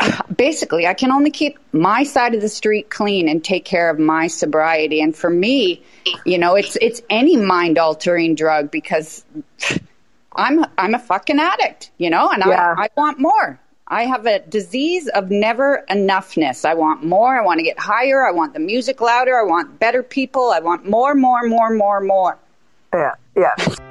basically 0.36 0.86
I 0.86 0.94
can 0.94 1.10
only 1.10 1.32
keep 1.32 1.58
my 1.72 2.04
side 2.04 2.36
of 2.36 2.40
the 2.40 2.48
street 2.48 2.88
clean 2.88 3.28
and 3.28 3.42
take 3.42 3.64
care 3.64 3.90
of 3.90 3.98
my 3.98 4.28
sobriety. 4.28 5.00
And 5.00 5.16
for 5.16 5.28
me, 5.28 5.82
you 6.24 6.38
know, 6.38 6.54
it's 6.54 6.76
it's 6.76 7.02
any 7.10 7.36
mind 7.36 7.78
altering 7.78 8.36
drug 8.36 8.70
because 8.70 9.24
I'm 10.32 10.64
I'm 10.76 10.94
a 10.94 11.00
fucking 11.00 11.40
addict, 11.40 11.90
you 11.98 12.10
know, 12.10 12.30
and 12.30 12.44
yeah. 12.46 12.74
I, 12.78 12.84
I 12.84 12.88
want 12.96 13.18
more. 13.18 13.58
I 13.90 14.04
have 14.04 14.26
a 14.26 14.40
disease 14.40 15.08
of 15.08 15.30
never 15.30 15.84
enoughness. 15.90 16.66
I 16.66 16.74
want 16.74 17.04
more. 17.04 17.38
I 17.38 17.42
want 17.42 17.58
to 17.58 17.64
get 17.64 17.78
higher. 17.78 18.26
I 18.26 18.30
want 18.30 18.52
the 18.52 18.60
music 18.60 19.00
louder. 19.00 19.38
I 19.38 19.44
want 19.44 19.80
better 19.80 20.02
people. 20.02 20.50
I 20.50 20.60
want 20.60 20.88
more, 20.88 21.14
more, 21.14 21.48
more, 21.48 21.70
more, 21.70 22.00
more. 22.00 22.38
Yeah, 22.92 23.14
yeah. 23.34 23.87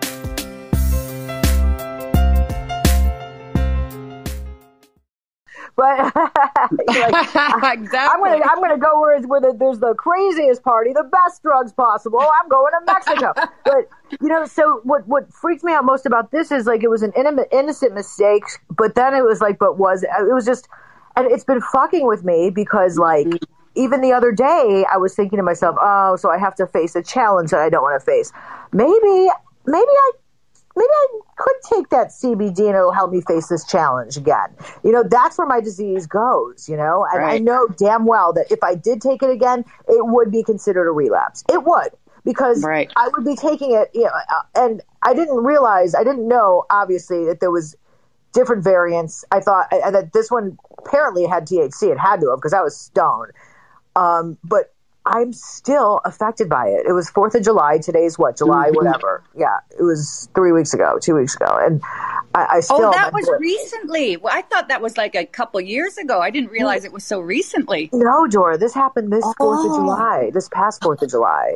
But 5.78 6.12
like, 6.16 6.18
exactly. 6.88 7.98
I'm 8.00 8.20
gonna 8.20 8.44
I'm 8.50 8.60
gonna 8.60 8.80
go 8.80 9.00
where 9.00 9.22
where 9.22 9.40
the, 9.40 9.56
there's 9.58 9.78
the 9.78 9.94
craziest 9.94 10.64
party, 10.64 10.92
the 10.92 11.04
best 11.04 11.44
drugs 11.44 11.72
possible. 11.72 12.20
I'm 12.20 12.50
going 12.50 12.72
to 12.74 12.94
Mexico. 12.94 13.34
but 13.64 13.88
you 14.20 14.28
know, 14.28 14.46
so 14.48 14.82
what 14.84 15.08
what 15.08 15.32
freaks 15.32 15.64
me 15.64 15.74
out 15.74 15.86
most 15.86 16.08
about 16.08 16.32
this 16.32 16.52
is 16.52 16.66
like 16.66 16.84
it 16.84 16.90
was 16.90 17.04
an 17.04 17.14
innocent 17.52 17.94
mistake, 17.94 18.44
but 18.76 18.96
then 18.96 19.14
it 19.14 19.24
was 19.24 19.40
like, 19.40 19.60
but 19.60 19.78
was 19.78 20.02
it 20.04 20.34
was 20.34 20.46
just, 20.46 20.68
and 21.16 21.32
it's 21.32 21.44
been 21.44 21.62
fucking 21.62 22.06
with 22.06 22.26
me 22.26 22.50
because 22.50 22.98
like. 22.98 23.28
Mm-hmm. 23.28 23.54
Even 23.76 24.02
the 24.02 24.12
other 24.12 24.32
day, 24.32 24.86
I 24.92 24.98
was 24.98 25.14
thinking 25.14 25.38
to 25.38 25.44
myself, 25.44 25.76
"Oh, 25.80 26.16
so 26.16 26.32
I 26.32 26.40
have 26.40 26.56
to 26.56 26.66
face 26.66 26.96
a 26.96 27.04
challenge 27.04 27.52
that 27.52 27.60
I 27.60 27.70
don't 27.70 27.84
want 27.84 28.02
to 28.02 28.04
face. 28.04 28.34
Maybe, 28.74 29.30
maybe 29.68 29.92
I 29.92 30.12
maybe 30.78 30.88
I 30.88 31.08
could 31.36 31.56
take 31.70 31.90
that 31.90 32.10
CBD 32.10 32.60
and 32.68 32.76
it'll 32.76 32.92
help 32.92 33.12
me 33.12 33.22
face 33.22 33.48
this 33.48 33.66
challenge 33.66 34.16
again. 34.16 34.50
You 34.84 34.92
know, 34.92 35.04
that's 35.04 35.38
where 35.38 35.48
my 35.48 35.60
disease 35.60 36.06
goes, 36.08 36.70
you 36.70 36.78
know, 36.78 37.06
and 37.12 37.24
right. 37.24 37.36
I 37.36 37.38
know 37.40 37.68
damn 37.68 38.06
well 38.06 38.34
that 38.34 38.52
if 38.52 38.64
I 38.64 38.76
did 38.76 39.02
take 39.02 39.24
it 39.24 39.30
again, 39.30 39.66
it 39.88 40.06
would 40.06 40.32
be 40.32 40.44
considered 40.44 40.88
a 40.88 40.92
relapse. 40.92 41.44
It 41.50 41.64
would 41.64 41.90
because 42.24 42.64
right. 42.64 42.92
I 42.96 43.10
would 43.10 43.26
be 43.26 43.36
taking 43.36 43.74
it, 43.74 43.90
you 43.94 44.04
know, 44.04 44.12
uh, 44.12 44.42
and 44.56 44.82
I 45.02 45.14
didn't 45.14 45.44
realize, 45.44 45.96
I 45.96 46.04
didn't 46.04 46.28
know, 46.28 46.66
obviously, 46.70 47.26
that 47.26 47.40
there 47.40 47.52
was 47.52 47.76
different 48.34 48.64
variants. 48.64 49.24
I 49.32 49.40
thought 49.40 49.70
that 49.72 50.12
this 50.14 50.30
one 50.30 50.58
apparently 50.78 51.26
had 51.26 51.48
THC. 51.48 51.92
It 51.92 51.98
had 51.98 52.20
to 52.22 52.30
have 52.30 52.38
because 52.38 52.54
I 52.54 52.62
was 52.62 52.78
stoned. 52.78 53.32
Um, 53.96 54.38
but 54.44 54.74
I'm 55.08 55.32
still 55.32 56.02
affected 56.04 56.50
by 56.50 56.68
it. 56.68 56.86
It 56.86 56.92
was 56.92 57.10
Fourth 57.10 57.34
of 57.34 57.44
July. 57.44 57.78
Today's 57.78 58.20
what? 58.20 58.38
July, 58.38 58.68
mm-hmm. 58.68 58.76
whatever. 58.76 59.24
Yeah, 59.36 59.60
it 59.78 59.84
was 59.84 60.28
three 60.36 60.52
weeks 60.52 60.74
ago, 60.74 61.00
two 61.02 61.16
weeks 61.16 61.36
ago, 61.36 61.58
and 61.60 61.82
I, 62.36 62.58
I 62.58 62.60
still. 62.60 62.78
Oh, 62.78 62.92
that 62.92 63.14
was 63.14 63.30
recently. 63.40 64.18
Well, 64.18 64.34
I 64.36 64.42
thought 64.42 64.68
that 64.68 64.82
was 64.82 64.98
like 64.98 65.16
a 65.16 65.26
couple 65.26 65.62
years 65.62 65.98
ago. 65.98 66.20
I 66.20 66.30
didn't 66.30 66.52
realize 66.52 66.84
it 66.84 66.92
was 66.92 67.06
so 67.06 67.20
recently. 67.20 67.90
No, 67.94 68.28
Dora, 68.28 68.58
this 68.58 68.74
happened 68.74 69.12
this 69.12 69.24
Fourth 69.38 69.60
oh. 69.62 69.70
of 69.70 69.78
July. 69.78 70.32
This 70.34 70.50
past 70.50 70.84
Fourth 70.84 71.02
of 71.02 71.10
July. 71.10 71.56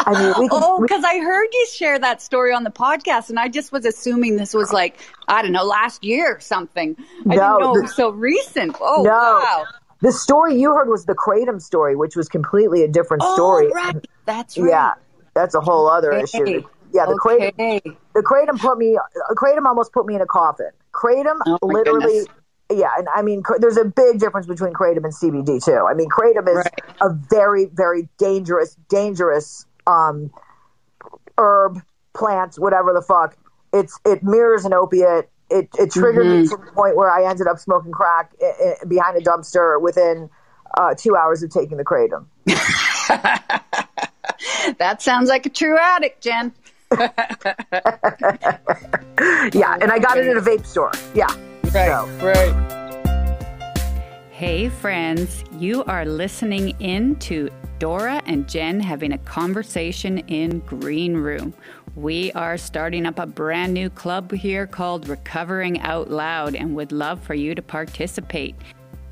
I 0.00 0.12
mean, 0.12 0.34
can, 0.34 0.48
oh, 0.52 0.80
because 0.80 1.04
I 1.04 1.18
heard 1.18 1.48
you 1.52 1.66
share 1.72 1.98
that 1.98 2.20
story 2.20 2.52
on 2.52 2.64
the 2.64 2.70
podcast, 2.70 3.30
and 3.30 3.38
I 3.38 3.48
just 3.48 3.72
was 3.72 3.84
assuming 3.84 4.36
this 4.36 4.54
was 4.54 4.72
like 4.72 4.98
I 5.28 5.42
don't 5.42 5.52
know 5.52 5.64
last 5.64 6.04
year 6.04 6.36
or 6.36 6.40
something. 6.40 6.96
I 6.98 7.02
no, 7.22 7.28
didn't 7.34 7.60
know 7.60 7.76
it 7.76 7.82
was 7.82 7.94
so 7.94 8.10
recent. 8.10 8.76
Oh, 8.80 9.02
no, 9.02 9.10
wow. 9.10 9.64
The 10.00 10.12
story 10.12 10.60
you 10.60 10.74
heard 10.74 10.88
was 10.88 11.06
the 11.06 11.14
Kratom 11.14 11.60
story, 11.60 11.96
which 11.96 12.14
was 12.14 12.28
completely 12.28 12.82
a 12.84 12.88
different 12.88 13.22
oh, 13.26 13.34
story. 13.34 13.70
Right. 13.72 14.06
That's 14.26 14.56
right. 14.56 14.70
Yeah, 14.70 14.92
that's 15.34 15.54
a 15.54 15.60
whole 15.60 15.88
other 15.88 16.12
okay. 16.12 16.22
issue. 16.22 16.62
Yeah, 16.92 17.06
the 17.06 17.18
okay. 17.24 17.52
Kratom, 17.52 17.96
the 18.14 18.20
Kratom 18.22 18.58
put 18.58 18.78
me, 18.78 18.98
Kratom 19.32 19.66
almost 19.66 19.92
put 19.92 20.06
me 20.06 20.14
in 20.14 20.20
a 20.20 20.26
coffin. 20.26 20.70
Kratom 20.92 21.38
oh, 21.46 21.58
literally, 21.62 22.20
goodness. 22.20 22.26
yeah, 22.72 22.90
and 22.96 23.08
I 23.14 23.22
mean, 23.22 23.42
there's 23.58 23.76
a 23.76 23.84
big 23.84 24.20
difference 24.20 24.46
between 24.46 24.72
Kratom 24.72 25.04
and 25.04 25.12
CBD 25.12 25.62
too. 25.62 25.86
I 25.88 25.94
mean, 25.94 26.08
Kratom 26.08 26.48
is 26.48 26.56
right. 26.56 26.80
a 27.00 27.10
very, 27.12 27.66
very 27.66 28.08
dangerous, 28.18 28.76
dangerous 28.88 29.66
um, 29.86 30.30
herb, 31.36 31.82
plant, 32.14 32.56
whatever 32.56 32.92
the 32.92 33.02
fuck. 33.02 33.36
It's 33.72 33.98
it 34.06 34.22
mirrors 34.22 34.64
an 34.64 34.72
opiate 34.72 35.30
it, 35.50 35.68
it 35.78 35.90
triggered 35.90 36.26
mm-hmm. 36.26 36.42
me 36.42 36.48
to 36.48 36.56
the 36.56 36.72
point 36.72 36.96
where 36.96 37.10
I 37.10 37.28
ended 37.28 37.46
up 37.46 37.58
smoking 37.58 37.92
crack 37.92 38.32
I- 38.42 38.74
I, 38.82 38.84
behind 38.86 39.16
a 39.16 39.20
dumpster 39.20 39.80
within 39.80 40.28
uh, 40.76 40.94
two 40.94 41.16
hours 41.16 41.42
of 41.42 41.50
taking 41.50 41.76
the 41.78 41.84
kratom. 41.84 42.26
that 44.78 45.00
sounds 45.00 45.28
like 45.28 45.46
a 45.46 45.48
true 45.48 45.78
addict, 45.78 46.22
Jen. 46.22 46.52
yeah, 46.98 47.08
and 49.80 49.90
I 49.92 49.98
got 49.98 50.18
it 50.18 50.26
at 50.26 50.36
a 50.36 50.40
vape 50.40 50.66
store. 50.66 50.92
Yeah. 51.14 51.26
Right. 51.74 51.88
So. 51.88 52.06
Right. 52.22 52.78
Hey, 54.30 54.68
friends, 54.68 55.44
you 55.58 55.84
are 55.84 56.04
listening 56.04 56.70
in 56.80 57.16
to 57.16 57.50
Dora 57.78 58.22
and 58.26 58.48
Jen 58.48 58.80
having 58.80 59.12
a 59.12 59.18
conversation 59.18 60.18
in 60.18 60.60
Green 60.60 61.16
Room. 61.16 61.54
We 61.98 62.30
are 62.30 62.56
starting 62.56 63.06
up 63.06 63.18
a 63.18 63.26
brand 63.26 63.74
new 63.74 63.90
club 63.90 64.30
here 64.30 64.68
called 64.68 65.08
Recovering 65.08 65.80
Out 65.80 66.08
Loud 66.08 66.54
and 66.54 66.76
would 66.76 66.92
love 66.92 67.20
for 67.20 67.34
you 67.34 67.56
to 67.56 67.60
participate. 67.60 68.54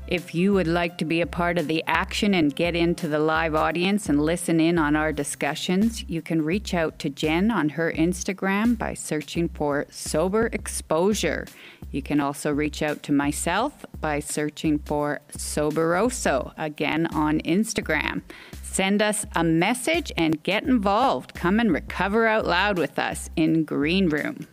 If 0.07 0.33
you 0.33 0.53
would 0.53 0.67
like 0.67 0.97
to 0.99 1.05
be 1.05 1.19
a 1.19 1.27
part 1.27 1.57
of 1.57 1.67
the 1.67 1.83
action 1.85 2.33
and 2.33 2.55
get 2.55 2.77
into 2.77 3.09
the 3.09 3.19
live 3.19 3.53
audience 3.53 4.07
and 4.07 4.23
listen 4.23 4.61
in 4.61 4.77
on 4.77 4.95
our 4.95 5.11
discussions, 5.11 6.09
you 6.09 6.21
can 6.21 6.45
reach 6.45 6.73
out 6.73 6.97
to 6.99 7.09
Jen 7.09 7.51
on 7.51 7.67
her 7.69 7.91
Instagram 7.91 8.77
by 8.77 8.93
searching 8.93 9.49
for 9.49 9.85
Sober 9.89 10.49
Exposure. 10.53 11.45
You 11.91 12.01
can 12.01 12.21
also 12.21 12.53
reach 12.53 12.81
out 12.81 13.03
to 13.03 13.11
myself 13.11 13.85
by 13.99 14.21
searching 14.21 14.79
for 14.79 15.19
Soberoso, 15.33 16.53
again 16.57 17.07
on 17.07 17.41
Instagram. 17.41 18.21
Send 18.63 19.01
us 19.01 19.25
a 19.35 19.43
message 19.43 20.13
and 20.15 20.41
get 20.41 20.63
involved. 20.63 21.33
Come 21.33 21.59
and 21.59 21.73
recover 21.73 22.27
out 22.27 22.45
loud 22.45 22.77
with 22.77 22.97
us 22.97 23.29
in 23.35 23.65
Green 23.65 24.07
Room. 24.07 24.47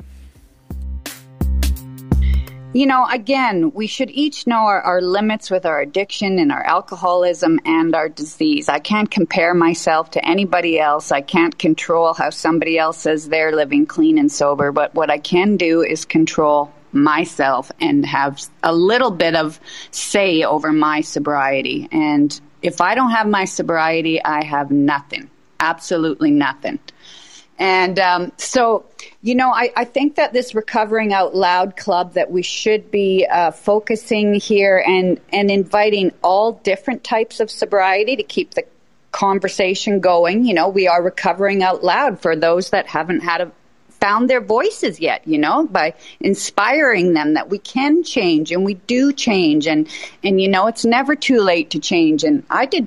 You 2.74 2.86
know, 2.86 3.06
again, 3.08 3.70
we 3.72 3.86
should 3.86 4.10
each 4.10 4.48
know 4.48 4.66
our, 4.66 4.82
our, 4.82 5.00
limits 5.00 5.48
with 5.48 5.64
our 5.64 5.80
addiction 5.80 6.40
and 6.40 6.50
our 6.50 6.64
alcoholism 6.64 7.60
and 7.64 7.94
our 7.94 8.08
disease. 8.08 8.68
I 8.68 8.80
can't 8.80 9.08
compare 9.08 9.54
myself 9.54 10.10
to 10.10 10.28
anybody 10.28 10.80
else. 10.80 11.12
I 11.12 11.20
can't 11.20 11.56
control 11.56 12.14
how 12.14 12.30
somebody 12.30 12.76
else 12.76 12.98
says 12.98 13.28
they're 13.28 13.54
living 13.54 13.86
clean 13.86 14.18
and 14.18 14.30
sober, 14.30 14.72
but 14.72 14.92
what 14.92 15.08
I 15.08 15.18
can 15.18 15.56
do 15.56 15.82
is 15.82 16.04
control 16.04 16.74
myself 16.90 17.70
and 17.80 18.04
have 18.06 18.42
a 18.64 18.74
little 18.74 19.12
bit 19.12 19.36
of 19.36 19.60
say 19.92 20.42
over 20.42 20.72
my 20.72 21.00
sobriety. 21.00 21.88
And 21.92 22.40
if 22.60 22.80
I 22.80 22.96
don't 22.96 23.12
have 23.12 23.28
my 23.28 23.44
sobriety, 23.44 24.20
I 24.20 24.42
have 24.42 24.72
nothing, 24.72 25.30
absolutely 25.60 26.32
nothing. 26.32 26.80
And 27.58 27.98
um, 27.98 28.32
so, 28.36 28.84
you 29.22 29.34
know, 29.34 29.50
I, 29.50 29.72
I, 29.76 29.84
think 29.84 30.16
that 30.16 30.32
this 30.32 30.54
Recovering 30.56 31.12
Out 31.12 31.36
Loud 31.36 31.76
club 31.76 32.14
that 32.14 32.30
we 32.30 32.42
should 32.42 32.90
be 32.90 33.26
uh, 33.30 33.52
focusing 33.52 34.34
here 34.34 34.82
and, 34.84 35.20
and 35.32 35.50
inviting 35.50 36.12
all 36.22 36.52
different 36.52 37.04
types 37.04 37.38
of 37.38 37.50
sobriety 37.50 38.16
to 38.16 38.24
keep 38.24 38.54
the 38.54 38.64
conversation 39.12 40.00
going. 40.00 40.44
You 40.44 40.54
know, 40.54 40.68
we 40.68 40.88
are 40.88 41.00
recovering 41.00 41.62
out 41.62 41.84
loud 41.84 42.20
for 42.20 42.34
those 42.34 42.70
that 42.70 42.88
haven't 42.88 43.20
had 43.20 43.40
a 43.40 43.52
found 44.04 44.28
their 44.28 44.40
voices 44.40 45.00
yet, 45.00 45.26
you 45.26 45.38
know, 45.38 45.66
by 45.66 45.94
inspiring 46.20 47.14
them 47.14 47.34
that 47.34 47.48
we 47.48 47.58
can 47.58 48.02
change 48.02 48.52
and 48.52 48.62
we 48.62 48.74
do 48.74 49.12
change 49.14 49.66
and 49.66 49.88
and 50.22 50.40
you 50.42 50.48
know, 50.48 50.66
it's 50.66 50.84
never 50.84 51.14
too 51.16 51.40
late 51.40 51.70
to 51.70 51.78
change 51.78 52.22
and 52.22 52.44
I 52.50 52.66
did 52.66 52.86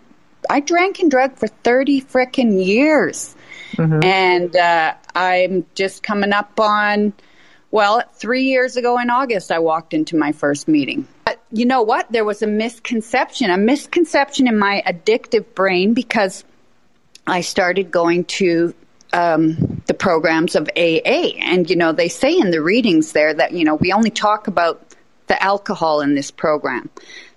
I 0.49 0.59
drank 0.59 0.99
and 0.99 1.09
drug 1.09 1.35
for 1.35 1.47
30 1.47 2.01
frickin' 2.01 2.63
years. 2.63 3.35
Mm-hmm. 3.73 4.03
And 4.03 4.55
uh, 4.55 4.93
I'm 5.15 5.65
just 5.75 6.03
coming 6.03 6.33
up 6.33 6.59
on 6.59 7.13
well, 7.69 8.01
3 8.13 8.43
years 8.43 8.77
ago 8.77 8.97
in 8.97 9.09
August 9.09 9.51
I 9.51 9.59
walked 9.59 9.93
into 9.93 10.15
my 10.15 10.31
first 10.31 10.67
meeting. 10.67 11.07
But 11.25 11.41
you 11.51 11.65
know 11.65 11.81
what? 11.81 12.11
There 12.11 12.23
was 12.23 12.41
a 12.41 12.47
misconception, 12.47 13.49
a 13.49 13.57
misconception 13.57 14.47
in 14.47 14.57
my 14.57 14.81
addictive 14.87 15.53
brain 15.53 15.93
because 15.93 16.45
I 17.25 17.41
started 17.41 17.91
going 17.91 18.23
to 18.25 18.73
um, 19.13 19.81
the 19.87 19.93
programs 19.93 20.55
of 20.55 20.69
AA. 20.77 21.35
And, 21.39 21.69
you 21.69 21.75
know, 21.75 21.91
they 21.91 22.07
say 22.07 22.37
in 22.37 22.51
the 22.51 22.61
readings 22.61 23.11
there 23.11 23.33
that, 23.33 23.51
you 23.51 23.65
know, 23.65 23.75
we 23.75 23.91
only 23.91 24.11
talk 24.11 24.47
about 24.47 24.81
the 25.27 25.41
alcohol 25.41 26.01
in 26.01 26.15
this 26.15 26.31
program. 26.31 26.89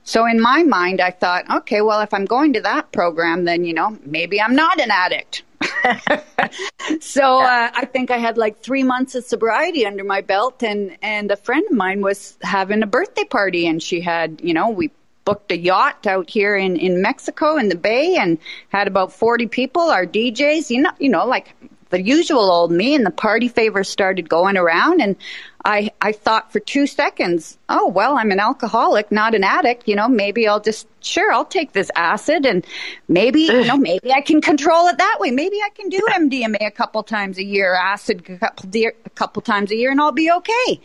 So 0.04 0.26
in 0.26 0.40
my 0.40 0.62
mind, 0.62 1.00
I 1.00 1.10
thought, 1.10 1.50
okay, 1.50 1.82
well, 1.82 2.00
if 2.00 2.14
I'm 2.14 2.24
going 2.24 2.52
to 2.54 2.60
that 2.62 2.92
program, 2.92 3.44
then, 3.44 3.64
you 3.64 3.74
know, 3.74 3.98
maybe 4.04 4.40
I'm 4.40 4.54
not 4.54 4.80
an 4.80 4.90
addict. 4.90 5.42
so 7.00 7.40
uh, 7.42 7.70
I 7.74 7.84
think 7.86 8.10
I 8.10 8.18
had 8.18 8.36
like 8.36 8.60
three 8.60 8.82
months 8.82 9.14
of 9.14 9.24
sobriety 9.24 9.86
under 9.86 10.04
my 10.04 10.20
belt, 10.20 10.62
and 10.62 10.96
and 11.02 11.30
a 11.30 11.36
friend 11.36 11.64
of 11.70 11.76
mine 11.76 12.00
was 12.00 12.36
having 12.42 12.82
a 12.82 12.86
birthday 12.86 13.24
party, 13.24 13.66
and 13.66 13.82
she 13.82 14.00
had, 14.00 14.40
you 14.42 14.54
know, 14.54 14.70
we 14.70 14.90
booked 15.24 15.52
a 15.52 15.56
yacht 15.56 16.06
out 16.06 16.30
here 16.30 16.56
in 16.56 16.76
in 16.76 17.02
Mexico 17.02 17.56
in 17.56 17.68
the 17.68 17.76
Bay, 17.76 18.16
and 18.16 18.38
had 18.70 18.88
about 18.88 19.12
forty 19.12 19.46
people. 19.46 19.82
Our 19.82 20.06
DJs, 20.06 20.70
you 20.70 20.82
know, 20.82 20.92
you 20.98 21.08
know, 21.08 21.26
like 21.26 21.54
the 21.90 22.00
usual 22.00 22.50
old 22.50 22.72
me, 22.72 22.94
and 22.94 23.04
the 23.04 23.10
party 23.10 23.48
favors 23.48 23.88
started 23.88 24.28
going 24.28 24.56
around, 24.56 25.00
and 25.00 25.16
I, 25.64 25.90
I 26.00 26.12
thought 26.12 26.52
for 26.52 26.60
two 26.60 26.86
seconds, 26.86 27.58
oh, 27.68 27.88
well, 27.88 28.16
I'm 28.16 28.30
an 28.30 28.40
alcoholic, 28.40 29.12
not 29.12 29.34
an 29.34 29.44
addict. 29.44 29.88
You 29.88 29.94
know, 29.94 30.08
maybe 30.08 30.48
I'll 30.48 30.60
just, 30.60 30.86
sure, 31.00 31.30
I'll 31.32 31.44
take 31.44 31.72
this 31.72 31.90
acid 31.94 32.46
and 32.46 32.64
maybe, 33.08 33.42
you 33.42 33.66
know, 33.66 33.76
maybe 33.76 34.10
I 34.12 34.22
can 34.22 34.40
control 34.40 34.86
it 34.86 34.96
that 34.96 35.18
way. 35.20 35.30
Maybe 35.30 35.56
I 35.62 35.68
can 35.70 35.90
do 35.90 36.00
MDMA 36.10 36.66
a 36.66 36.70
couple 36.70 37.02
times 37.02 37.36
a 37.36 37.44
year, 37.44 37.74
acid 37.74 38.22
a 38.30 38.38
couple, 38.38 38.70
a 38.74 39.10
couple 39.10 39.42
times 39.42 39.70
a 39.70 39.76
year, 39.76 39.90
and 39.90 40.00
I'll 40.00 40.12
be 40.12 40.30
okay. 40.30 40.80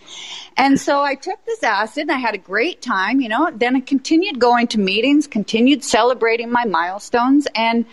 And 0.57 0.79
so 0.79 1.01
I 1.01 1.15
took 1.15 1.43
this 1.45 1.63
acid 1.63 2.03
and 2.03 2.12
I 2.12 2.17
had 2.17 2.35
a 2.35 2.39
great 2.39 2.81
time, 2.81 3.21
you 3.21 3.29
know, 3.29 3.50
then 3.55 3.77
I 3.77 3.79
continued 3.79 4.39
going 4.39 4.67
to 4.67 4.79
meetings, 4.79 5.25
continued 5.25 5.85
celebrating 5.85 6.51
my 6.51 6.65
milestones. 6.65 7.47
And 7.55 7.85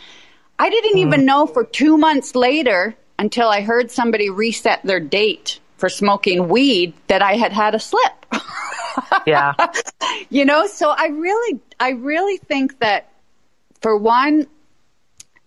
I 0.58 0.68
didn't 0.68 0.98
even 0.98 1.20
mm. 1.20 1.24
know 1.24 1.46
for 1.46 1.64
two 1.64 1.96
months 1.96 2.34
later 2.34 2.96
until 3.22 3.48
I 3.48 3.60
heard 3.60 3.88
somebody 3.88 4.30
reset 4.30 4.82
their 4.82 4.98
date 4.98 5.60
for 5.76 5.88
smoking 5.88 6.48
weed 6.48 6.92
that 7.06 7.22
I 7.22 7.34
had 7.36 7.52
had 7.52 7.72
a 7.72 7.78
slip. 7.78 8.26
yeah. 9.28 9.54
you 10.28 10.44
know, 10.44 10.66
so 10.66 10.90
I 10.90 11.06
really, 11.06 11.60
I 11.78 11.90
really 11.90 12.38
think 12.38 12.80
that 12.80 13.12
for 13.80 13.96
one, 13.96 14.48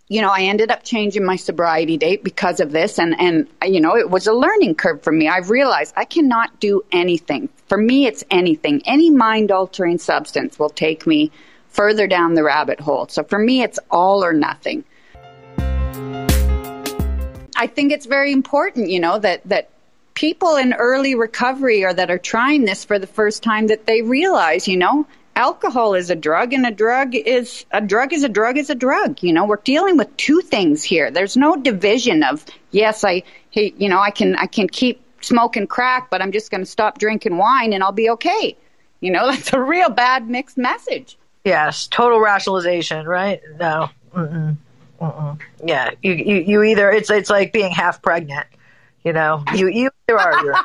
you 0.07 0.21
know, 0.21 0.29
I 0.29 0.43
ended 0.43 0.71
up 0.71 0.83
changing 0.83 1.25
my 1.25 1.35
sobriety 1.35 1.97
date 1.97 2.23
because 2.23 2.61
of 2.61 2.71
this. 2.71 2.97
And, 2.97 3.19
and, 3.19 3.49
you 3.61 3.81
know, 3.81 3.97
it 3.97 4.09
was 4.09 4.25
a 4.25 4.33
learning 4.33 4.75
curve 4.75 5.03
for 5.03 5.11
me. 5.11 5.27
I 5.27 5.39
realized 5.39 5.95
I 5.97 6.05
cannot 6.05 6.61
do 6.61 6.81
anything. 6.93 7.49
For 7.67 7.77
me, 7.77 8.07
it's 8.07 8.23
anything. 8.31 8.83
Any 8.85 9.09
mind 9.09 9.51
altering 9.51 9.97
substance 9.97 10.57
will 10.57 10.69
take 10.69 11.05
me 11.05 11.29
further 11.67 12.07
down 12.07 12.35
the 12.35 12.43
rabbit 12.43 12.79
hole. 12.79 13.09
So 13.09 13.21
for 13.25 13.37
me, 13.37 13.63
it's 13.63 13.79
all 13.91 14.23
or 14.23 14.31
nothing. 14.31 14.85
I 17.65 17.67
think 17.67 17.91
it's 17.91 18.05
very 18.05 18.31
important, 18.31 18.91
you 18.91 18.99
know, 18.99 19.17
that, 19.17 19.41
that 19.45 19.69
people 20.13 20.55
in 20.55 20.75
early 20.75 21.15
recovery 21.15 21.83
or 21.83 21.91
that 21.91 22.11
are 22.11 22.19
trying 22.19 22.63
this 22.63 22.85
for 22.85 22.99
the 22.99 23.07
first 23.07 23.41
time 23.41 23.65
that 23.67 23.87
they 23.87 24.03
realize, 24.03 24.67
you 24.67 24.77
know, 24.77 25.07
alcohol 25.35 25.95
is 25.95 26.11
a 26.11 26.15
drug 26.15 26.53
and 26.53 26.63
a 26.67 26.69
drug 26.69 27.15
is 27.15 27.65
a 27.71 27.81
drug 27.81 28.13
is 28.13 28.23
a 28.23 28.29
drug 28.29 28.59
is 28.59 28.69
a 28.69 28.75
drug. 28.75 29.23
You 29.23 29.33
know, 29.33 29.47
we're 29.47 29.55
dealing 29.55 29.97
with 29.97 30.15
two 30.15 30.41
things 30.41 30.83
here. 30.83 31.09
There's 31.09 31.35
no 31.35 31.55
division 31.55 32.21
of 32.21 32.45
yes, 32.69 33.03
I 33.03 33.23
you 33.53 33.89
know, 33.89 33.99
I 33.99 34.11
can 34.11 34.35
I 34.35 34.45
can 34.45 34.67
keep 34.69 35.01
smoking 35.21 35.65
crack, 35.65 36.11
but 36.11 36.21
I'm 36.21 36.31
just 36.31 36.51
going 36.51 36.61
to 36.61 36.69
stop 36.69 36.99
drinking 36.99 37.37
wine 37.37 37.73
and 37.73 37.83
I'll 37.83 37.91
be 37.91 38.11
okay. 38.11 38.55
You 38.99 39.09
know, 39.09 39.25
that's 39.31 39.53
a 39.53 39.59
real 39.59 39.89
bad 39.89 40.29
mixed 40.29 40.59
message. 40.59 41.17
Yes, 41.43 41.87
total 41.87 42.19
rationalization, 42.19 43.07
right? 43.07 43.41
No. 43.59 43.89
Mm-mm. 44.13 44.57
Mm-mm. 45.01 45.39
Yeah, 45.63 45.91
you, 46.01 46.13
you 46.13 46.35
you 46.37 46.63
either 46.63 46.89
it's 46.91 47.09
it's 47.09 47.29
like 47.29 47.51
being 47.51 47.71
half 47.71 48.01
pregnant 48.01 48.47
you 49.05 49.13
know, 49.13 49.43
you 49.53 49.69
you 49.69 49.91
either 50.09 50.19
are. 50.19 50.43
You're, 50.43 50.55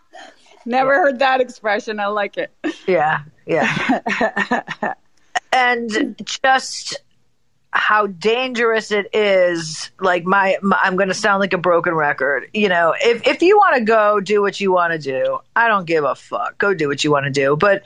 Never 0.66 0.92
yeah. 0.92 0.98
heard 0.98 1.18
that 1.20 1.40
expression. 1.40 2.00
I 2.00 2.08
like 2.08 2.36
it. 2.36 2.52
Yeah, 2.88 3.20
yeah. 3.46 4.00
and 5.52 6.20
just 6.24 6.96
how 7.76 8.06
dangerous 8.06 8.90
it 8.90 9.14
is 9.14 9.90
like 10.00 10.24
my, 10.24 10.56
my 10.62 10.78
i'm 10.82 10.96
going 10.96 11.08
to 11.08 11.14
sound 11.14 11.40
like 11.40 11.52
a 11.52 11.58
broken 11.58 11.94
record 11.94 12.48
you 12.54 12.68
know 12.68 12.94
if 12.98 13.26
if 13.26 13.42
you 13.42 13.56
want 13.56 13.76
to 13.76 13.84
go 13.84 14.20
do 14.20 14.40
what 14.40 14.58
you 14.60 14.72
want 14.72 14.92
to 14.92 14.98
do 14.98 15.38
i 15.54 15.68
don't 15.68 15.86
give 15.86 16.04
a 16.04 16.14
fuck 16.14 16.56
go 16.58 16.72
do 16.74 16.88
what 16.88 17.04
you 17.04 17.10
want 17.10 17.24
to 17.24 17.30
do 17.30 17.56
but 17.56 17.82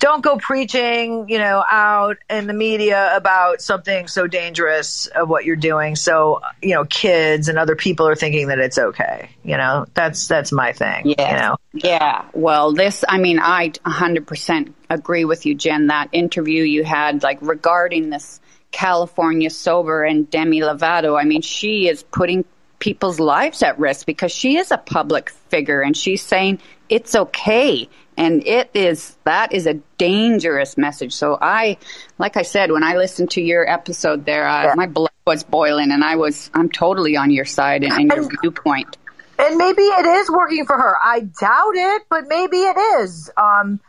don't 0.00 0.22
go 0.22 0.38
preaching, 0.38 1.28
you 1.28 1.38
know, 1.38 1.62
out 1.70 2.16
in 2.28 2.46
the 2.46 2.54
media 2.54 3.14
about 3.14 3.60
something 3.60 4.08
so 4.08 4.26
dangerous 4.26 5.06
of 5.06 5.28
what 5.28 5.44
you're 5.44 5.56
doing. 5.56 5.94
So, 5.94 6.40
you 6.62 6.74
know, 6.74 6.86
kids 6.86 7.48
and 7.48 7.58
other 7.58 7.76
people 7.76 8.08
are 8.08 8.16
thinking 8.16 8.48
that 8.48 8.58
it's 8.58 8.78
okay. 8.78 9.28
You 9.44 9.58
know, 9.58 9.86
that's 9.92 10.26
that's 10.26 10.52
my 10.52 10.72
thing. 10.72 11.10
Yeah. 11.10 11.30
You 11.30 11.36
know? 11.36 11.56
Yeah. 11.74 12.24
Well, 12.32 12.72
this, 12.72 13.04
I 13.06 13.18
mean, 13.18 13.38
I 13.40 13.68
100% 13.68 14.72
agree 14.88 15.26
with 15.26 15.44
you, 15.44 15.54
Jen. 15.54 15.88
That 15.88 16.08
interview 16.12 16.64
you 16.64 16.82
had, 16.82 17.22
like 17.22 17.38
regarding 17.42 18.08
this 18.08 18.40
California 18.70 19.50
sober 19.50 20.04
and 20.04 20.30
Demi 20.30 20.60
Lovato. 20.60 21.20
I 21.20 21.24
mean, 21.24 21.42
she 21.42 21.88
is 21.88 22.02
putting 22.02 22.44
people's 22.80 23.20
lives 23.20 23.62
at 23.62 23.78
risk 23.78 24.06
because 24.06 24.32
she 24.32 24.56
is 24.56 24.70
a 24.70 24.78
public 24.78 25.30
figure 25.30 25.82
and 25.82 25.96
she's 25.96 26.22
saying 26.22 26.58
it's 26.88 27.14
okay 27.14 27.88
and 28.16 28.46
it 28.46 28.70
is 28.74 29.16
that 29.24 29.52
is 29.52 29.66
a 29.66 29.74
dangerous 29.98 30.76
message. 30.76 31.12
So 31.12 31.38
i 31.40 31.76
like 32.18 32.36
i 32.36 32.42
said 32.42 32.72
when 32.72 32.82
i 32.82 32.96
listened 32.96 33.30
to 33.32 33.42
your 33.42 33.68
episode 33.68 34.24
there 34.24 34.48
uh, 34.48 34.64
yeah. 34.64 34.74
my 34.74 34.86
blood 34.86 35.10
was 35.26 35.44
boiling 35.44 35.92
and 35.92 36.02
i 36.02 36.16
was 36.16 36.50
i'm 36.54 36.70
totally 36.70 37.16
on 37.16 37.30
your 37.30 37.44
side 37.44 37.84
and, 37.84 37.92
and 37.92 38.10
your 38.10 38.28
viewpoint. 38.40 38.96
and 39.38 39.56
maybe 39.56 39.82
it 39.82 40.06
is 40.06 40.30
working 40.30 40.64
for 40.64 40.76
her. 40.76 40.96
I 41.02 41.20
doubt 41.20 41.74
it 41.74 42.02
but 42.08 42.24
maybe 42.28 42.56
it 42.56 42.76
is. 43.02 43.30
Um 43.36 43.80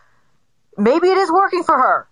maybe 0.78 1.08
it 1.08 1.18
is 1.18 1.32
working 1.32 1.64
for 1.64 1.78
her 1.78 2.08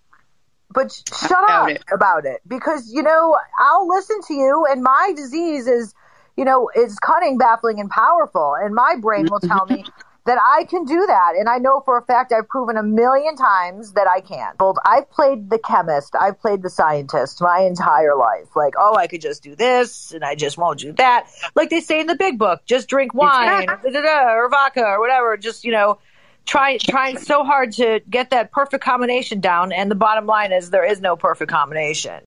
but 0.72 0.92
shut 0.92 1.50
up 1.50 1.68
it. 1.68 1.82
about 1.92 2.24
it 2.24 2.40
because 2.46 2.92
you 2.92 3.02
know 3.02 3.36
i'll 3.58 3.88
listen 3.88 4.20
to 4.26 4.34
you 4.34 4.66
and 4.70 4.82
my 4.82 5.12
disease 5.16 5.66
is 5.66 5.94
you 6.36 6.44
know 6.44 6.70
is 6.76 6.98
cunning 6.98 7.38
baffling 7.38 7.80
and 7.80 7.90
powerful 7.90 8.54
and 8.60 8.74
my 8.74 8.96
brain 9.00 9.26
will 9.30 9.40
tell 9.40 9.66
me 9.66 9.84
that 10.26 10.38
I 10.44 10.64
can 10.64 10.84
do 10.84 11.06
that. 11.06 11.32
And 11.38 11.48
I 11.48 11.58
know 11.58 11.80
for 11.80 11.98
a 11.98 12.02
fact 12.02 12.32
I've 12.32 12.48
proven 12.48 12.76
a 12.76 12.82
million 12.82 13.36
times 13.36 13.92
that 13.94 14.06
I 14.06 14.20
can. 14.20 14.52
I've 14.84 15.10
played 15.10 15.50
the 15.50 15.58
chemist, 15.58 16.14
I've 16.18 16.40
played 16.40 16.62
the 16.62 16.70
scientist 16.70 17.40
my 17.40 17.60
entire 17.60 18.14
life. 18.14 18.54
Like, 18.54 18.74
oh, 18.78 18.94
I 18.96 19.06
could 19.06 19.22
just 19.22 19.42
do 19.42 19.56
this 19.56 20.12
and 20.12 20.24
I 20.24 20.34
just 20.34 20.58
won't 20.58 20.80
do 20.80 20.92
that. 20.92 21.30
Like 21.54 21.70
they 21.70 21.80
say 21.80 22.00
in 22.00 22.06
the 22.06 22.16
big 22.16 22.38
book, 22.38 22.64
just 22.66 22.88
drink 22.88 23.14
wine 23.14 23.68
or 23.68 24.48
vodka 24.50 24.84
or 24.84 25.00
whatever. 25.00 25.36
Just, 25.36 25.64
you 25.64 25.72
know, 25.72 25.98
try, 26.46 26.78
trying 26.78 27.18
so 27.18 27.44
hard 27.44 27.72
to 27.72 28.00
get 28.08 28.30
that 28.30 28.52
perfect 28.52 28.84
combination 28.84 29.40
down. 29.40 29.72
And 29.72 29.90
the 29.90 29.94
bottom 29.94 30.26
line 30.26 30.52
is 30.52 30.70
there 30.70 30.84
is 30.84 31.00
no 31.00 31.16
perfect 31.16 31.50
combination. 31.50 32.22